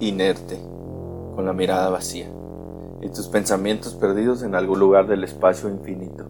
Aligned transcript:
inerte, 0.00 0.58
con 1.34 1.46
la 1.46 1.52
mirada 1.52 1.88
vacía, 1.90 2.28
y 3.00 3.08
tus 3.08 3.28
pensamientos 3.28 3.94
perdidos 3.94 4.42
en 4.42 4.54
algún 4.54 4.78
lugar 4.78 5.06
del 5.06 5.24
espacio 5.24 5.68
infinito. 5.68 6.24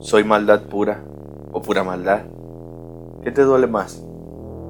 Soy 0.00 0.24
maldad 0.24 0.62
pura, 0.62 1.02
o 1.52 1.62
pura 1.62 1.84
maldad. 1.84 2.22
¿Qué 3.22 3.30
te 3.30 3.42
duele 3.42 3.66
más, 3.66 4.04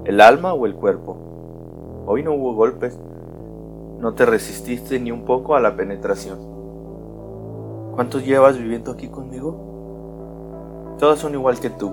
el 0.05 0.21
alma 0.21 0.53
o 0.53 0.67
el 0.67 0.75
cuerpo? 0.75 1.17
Hoy 2.07 2.23
no 2.23 2.35
hubo 2.35 2.55
golpes, 2.55 2.99
no 3.99 4.15
te 4.15 4.27
resististe 4.27 4.99
ni 4.99 5.11
un 5.11 5.25
poco 5.25 5.55
a 5.55 5.61
la 5.61 5.77
penetración. 5.77 6.39
¿Cuántos 7.95 8.25
llevas 8.25 8.59
viviendo 8.59 8.91
aquí 8.91 9.09
conmigo? 9.09 10.97
Todos 10.99 11.19
son 11.19 11.35
igual 11.35 11.61
que 11.61 11.71
tú, 11.71 11.93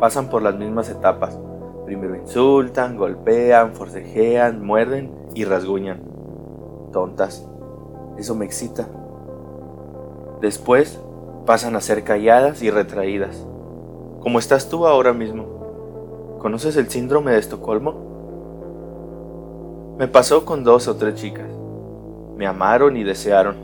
pasan 0.00 0.28
por 0.28 0.42
las 0.42 0.56
mismas 0.56 0.88
etapas. 0.88 1.38
Primero 1.84 2.16
insultan, 2.16 2.96
golpean, 2.96 3.74
forcejean, 3.74 4.64
muerden 4.64 5.10
y 5.34 5.44
rasguñan. 5.44 6.00
Tontas. 6.92 7.46
Eso 8.16 8.34
me 8.34 8.44
excita. 8.44 8.88
Después 10.40 11.00
pasan 11.46 11.76
a 11.76 11.80
ser 11.80 12.04
calladas 12.04 12.62
y 12.62 12.70
retraídas. 12.70 13.46
Como 14.20 14.38
estás 14.38 14.68
tú 14.68 14.86
ahora 14.86 15.12
mismo. 15.12 15.44
¿Conoces 16.38 16.76
el 16.76 16.88
síndrome 16.88 17.32
de 17.32 17.38
Estocolmo? 17.38 17.94
Me 19.98 20.08
pasó 20.08 20.44
con 20.44 20.64
dos 20.64 20.88
o 20.88 20.96
tres 20.96 21.14
chicas. 21.14 21.48
Me 22.36 22.46
amaron 22.46 22.96
y 22.96 23.04
desearon, 23.04 23.56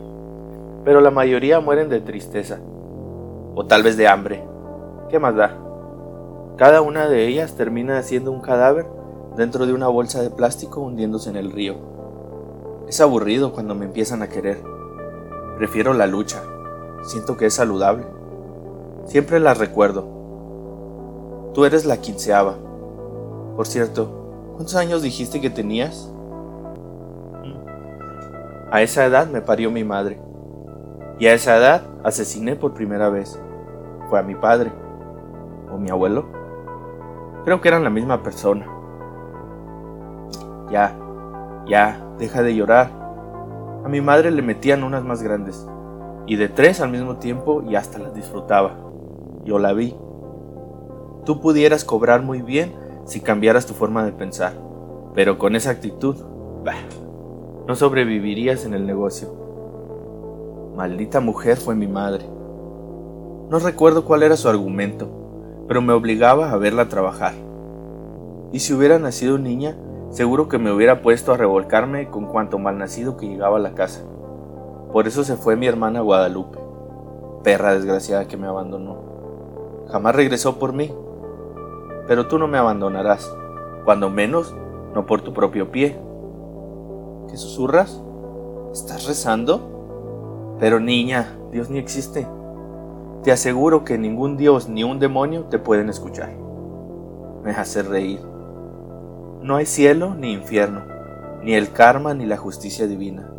pero 0.85 1.01
la 1.01 1.11
mayoría 1.11 1.59
mueren 1.59 1.89
de 1.89 1.99
tristeza, 1.99 2.59
o 3.53 3.65
tal 3.65 3.83
vez 3.83 3.97
de 3.97 4.07
hambre. 4.07 4.43
¿Qué 5.09 5.19
más 5.19 5.35
da? 5.35 5.57
Cada 6.57 6.81
una 6.81 7.07
de 7.07 7.27
ellas 7.27 7.55
termina 7.55 8.01
siendo 8.03 8.31
un 8.31 8.41
cadáver 8.41 8.85
dentro 9.35 9.65
de 9.65 9.73
una 9.73 9.87
bolsa 9.87 10.21
de 10.21 10.29
plástico 10.29 10.81
hundiéndose 10.81 11.29
en 11.29 11.37
el 11.37 11.51
río. 11.51 11.75
Es 12.87 12.99
aburrido 13.01 13.53
cuando 13.53 13.73
me 13.73 13.85
empiezan 13.85 14.21
a 14.21 14.29
querer. 14.29 14.61
Prefiero 15.57 15.93
la 15.93 16.07
lucha. 16.07 16.43
Siento 17.03 17.37
que 17.37 17.47
es 17.47 17.53
saludable. 17.53 18.05
Siempre 19.05 19.39
las 19.39 19.57
recuerdo. 19.57 20.05
Tú 21.53 21.65
eres 21.65 21.85
la 21.85 21.97
quinceava. 21.97 22.55
Por 23.55 23.65
cierto, 23.67 24.53
¿cuántos 24.55 24.75
años 24.75 25.01
dijiste 25.01 25.41
que 25.41 25.49
tenías? 25.49 26.11
A 28.71 28.81
esa 28.81 29.05
edad 29.05 29.27
me 29.27 29.41
parió 29.41 29.71
mi 29.71 29.83
madre. 29.83 30.19
Y 31.19 31.27
a 31.27 31.33
esa 31.33 31.57
edad 31.57 31.83
asesiné 32.03 32.55
por 32.55 32.73
primera 32.73 33.09
vez. 33.09 33.39
Fue 34.09 34.19
a 34.19 34.23
mi 34.23 34.35
padre. 34.35 34.71
¿O 35.71 35.77
mi 35.77 35.89
abuelo? 35.89 36.40
Creo 37.43 37.59
que 37.59 37.69
eran 37.69 37.83
la 37.83 37.89
misma 37.89 38.21
persona. 38.21 38.67
Ya, 40.69 40.95
ya, 41.65 42.05
deja 42.19 42.43
de 42.43 42.55
llorar. 42.55 42.91
A 43.83 43.89
mi 43.89 43.99
madre 43.99 44.29
le 44.29 44.41
metían 44.41 44.83
unas 44.83 45.03
más 45.03 45.23
grandes. 45.23 45.67
Y 46.27 46.35
de 46.35 46.49
tres 46.49 46.81
al 46.81 46.91
mismo 46.91 47.17
tiempo 47.17 47.63
y 47.63 47.75
hasta 47.75 47.97
las 47.97 48.13
disfrutaba. 48.13 48.75
Yo 49.43 49.57
la 49.57 49.73
vi. 49.73 49.95
Tú 51.25 51.41
pudieras 51.41 51.83
cobrar 51.83 52.21
muy 52.21 52.41
bien 52.41 52.73
si 53.05 53.21
cambiaras 53.21 53.65
tu 53.65 53.73
forma 53.73 54.05
de 54.05 54.11
pensar. 54.11 54.53
Pero 55.15 55.37
con 55.37 55.55
esa 55.55 55.71
actitud, 55.71 56.15
bah, 56.63 56.75
no 57.67 57.75
sobrevivirías 57.75 58.65
en 58.65 58.75
el 58.75 58.85
negocio. 58.85 59.29
Maldita 60.75 61.19
mujer 61.19 61.57
fue 61.57 61.75
mi 61.75 61.87
madre. 61.87 62.25
No 63.49 63.59
recuerdo 63.59 64.05
cuál 64.05 64.23
era 64.23 64.37
su 64.37 64.47
argumento, 64.47 65.09
pero 65.71 65.81
me 65.81 65.93
obligaba 65.93 66.51
a 66.51 66.57
verla 66.57 66.89
trabajar. 66.89 67.33
Y 68.51 68.59
si 68.59 68.73
hubiera 68.73 68.99
nacido 68.99 69.37
niña, 69.37 69.77
seguro 70.09 70.49
que 70.49 70.57
me 70.57 70.69
hubiera 70.69 71.01
puesto 71.01 71.31
a 71.31 71.37
revolcarme 71.37 72.09
con 72.09 72.25
cuanto 72.25 72.59
malnacido 72.59 73.15
que 73.15 73.29
llegaba 73.29 73.55
a 73.55 73.61
la 73.61 73.73
casa. 73.73 74.01
Por 74.91 75.07
eso 75.07 75.23
se 75.23 75.37
fue 75.37 75.55
mi 75.55 75.67
hermana 75.67 76.01
Guadalupe, 76.01 76.59
perra 77.41 77.73
desgraciada 77.73 78.27
que 78.27 78.35
me 78.35 78.47
abandonó. 78.47 78.97
Jamás 79.89 80.13
regresó 80.13 80.59
por 80.59 80.73
mí. 80.73 80.93
Pero 82.05 82.27
tú 82.27 82.37
no 82.37 82.49
me 82.49 82.57
abandonarás, 82.57 83.33
cuando 83.85 84.09
menos 84.09 84.53
no 84.93 85.05
por 85.05 85.21
tu 85.21 85.31
propio 85.31 85.71
pie. 85.71 85.97
¿Qué 87.29 87.37
susurras? 87.37 87.97
¿Estás 88.73 89.07
rezando? 89.07 90.57
Pero 90.59 90.81
niña, 90.81 91.33
Dios 91.53 91.69
ni 91.69 91.79
existe. 91.79 92.27
Te 93.23 93.31
aseguro 93.31 93.83
que 93.83 93.99
ningún 93.99 94.35
Dios 94.35 94.67
ni 94.67 94.83
un 94.83 94.97
demonio 94.97 95.43
te 95.43 95.59
pueden 95.59 95.89
escuchar. 95.89 96.33
Me 97.43 97.51
hace 97.51 97.83
reír. 97.83 98.19
No 99.41 99.57
hay 99.57 99.67
cielo 99.67 100.15
ni 100.15 100.33
infierno, 100.33 100.81
ni 101.43 101.53
el 101.53 101.71
karma 101.71 102.15
ni 102.15 102.25
la 102.25 102.37
justicia 102.37 102.87
divina. 102.87 103.29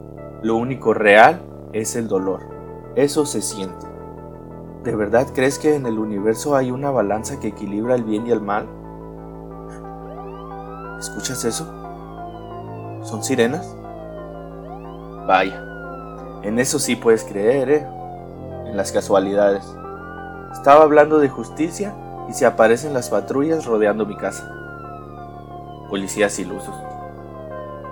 Lo 0.43 0.55
único 0.55 0.95
real 0.95 1.43
es 1.73 1.97
el 1.97 2.07
dolor. 2.07 2.43
Eso 2.95 3.27
se 3.27 3.43
siente. 3.43 3.87
¿De 4.85 4.95
verdad 4.95 5.27
crees 5.35 5.59
que 5.59 5.75
en 5.75 5.87
el 5.87 5.99
universo 5.99 6.55
hay 6.55 6.71
una 6.71 6.93
balanza 6.93 7.41
que 7.41 7.49
equilibra 7.49 7.97
el 7.97 8.05
bien 8.05 8.27
y 8.27 8.31
el 8.31 8.41
mal? 8.41 8.69
¿Escuchas 11.01 11.45
eso? 11.45 11.65
¿Son 13.03 13.25
sirenas? 13.25 13.77
Vaya, 15.27 16.41
en 16.45 16.61
eso 16.61 16.79
sí 16.79 16.95
puedes 16.95 17.25
creer, 17.25 17.71
¿eh? 17.71 18.02
En 18.73 18.77
las 18.77 18.91
casualidades. 18.91 19.65
Estaba 20.53 20.83
hablando 20.83 21.21
de 21.21 21.29
justicia 21.29 21.95
y 22.29 22.33
se 22.33 22.45
aparecen 22.45 22.93
las 22.93 23.09
patrullas 23.09 23.67
rodeando 23.67 24.05
mi 24.05 24.17
casa. 24.17 24.53
Policías 25.89 26.37
ilusos. 26.41 26.75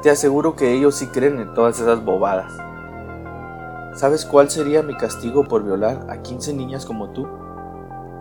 Te 0.03 0.11
aseguro 0.11 0.57
que 0.57 0.73
ellos 0.73 0.97
sí 0.97 1.07
creen 1.07 1.39
en 1.39 1.55
todas 1.55 1.79
esas 1.79 2.05
bobadas. 2.05 2.53
¿Sabes 3.95 4.25
cuál 4.25 4.51
sería 4.51 4.83
mi 4.83 4.97
castigo 4.97 5.45
por 5.47 5.63
violar 5.63 6.07
a 6.11 6.23
15 6.23 6.53
niñas 6.55 6.85
como 6.85 7.11
tú? 7.11 7.29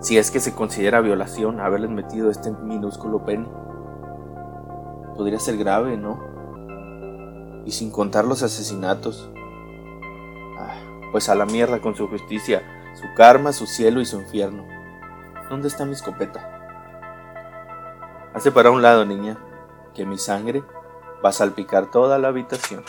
Si 0.01 0.19
es 0.19 0.29
que 0.29 0.39
se 0.39 0.53
considera 0.53 1.01
violación 1.01 1.59
haberles 1.59 1.89
metido 1.89 2.29
este 2.29 2.51
minúsculo 2.51 3.25
pene. 3.25 3.47
Podría 5.15 5.39
ser 5.39 5.57
grave, 5.57 5.97
¿no? 5.97 6.29
y 7.69 7.71
sin 7.71 7.91
contar 7.91 8.25
los 8.25 8.41
asesinatos. 8.41 9.29
Ah, 10.57 10.75
pues 11.11 11.29
a 11.29 11.35
la 11.35 11.45
mierda 11.45 11.81
con 11.81 11.95
su 11.95 12.07
justicia, 12.07 12.63
su 12.93 13.13
karma, 13.15 13.53
su 13.53 13.65
cielo 13.65 14.01
y 14.01 14.05
su 14.05 14.19
infierno. 14.19 14.65
¿Dónde 15.49 15.67
está 15.67 15.85
mi 15.85 15.93
escopeta? 15.93 16.55
Hace 18.33 18.51
para 18.51 18.71
un 18.71 18.81
lado, 18.81 19.05
niña, 19.05 19.37
que 19.93 20.05
mi 20.05 20.17
sangre 20.17 20.63
va 21.23 21.29
a 21.29 21.33
salpicar 21.33 21.89
toda 21.89 22.19
la 22.19 22.27
habitación. 22.27 22.83